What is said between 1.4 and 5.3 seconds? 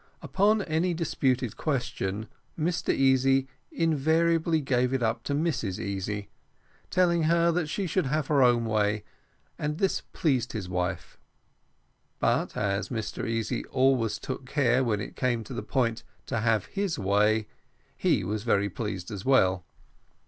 question Mr Easy invariably gave it up